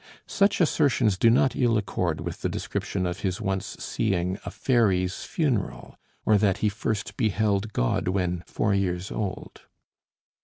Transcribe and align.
Such 0.25 0.59
assertions 0.59 1.15
do 1.15 1.29
not 1.29 1.55
ill 1.55 1.77
accord 1.77 2.21
with 2.21 2.41
the 2.41 2.49
description 2.49 3.05
of 3.05 3.19
his 3.19 3.39
once 3.39 3.75
seeing 3.77 4.39
a 4.43 4.49
fairy's 4.49 5.25
funeral, 5.25 5.95
or 6.25 6.39
that 6.39 6.57
he 6.57 6.69
first 6.69 7.15
beheld 7.17 7.71
God 7.71 8.07
when 8.07 8.41
four 8.47 8.73
years 8.73 9.11
old. 9.11 9.61